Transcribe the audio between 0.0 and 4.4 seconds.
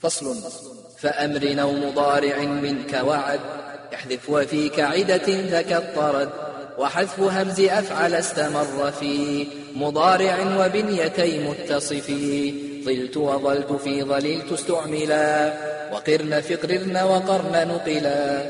فصل. فأمر أو مضارع منك وعد احذف